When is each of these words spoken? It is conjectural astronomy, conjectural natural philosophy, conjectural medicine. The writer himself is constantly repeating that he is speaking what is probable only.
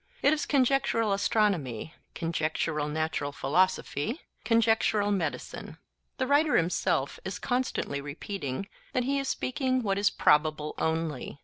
It 0.23 0.33
is 0.33 0.47
conjectural 0.47 1.13
astronomy, 1.13 1.93
conjectural 2.15 2.87
natural 2.87 3.31
philosophy, 3.31 4.21
conjectural 4.43 5.11
medicine. 5.11 5.77
The 6.17 6.25
writer 6.25 6.57
himself 6.57 7.19
is 7.23 7.37
constantly 7.37 8.01
repeating 8.01 8.67
that 8.93 9.03
he 9.03 9.19
is 9.19 9.29
speaking 9.29 9.83
what 9.83 9.99
is 9.99 10.09
probable 10.09 10.73
only. 10.79 11.39